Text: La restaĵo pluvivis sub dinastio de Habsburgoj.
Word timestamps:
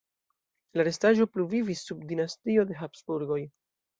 La 0.79 0.85
restaĵo 0.87 1.27
pluvivis 1.33 1.83
sub 1.89 2.01
dinastio 2.11 2.65
de 2.71 2.79
Habsburgoj. 2.83 3.41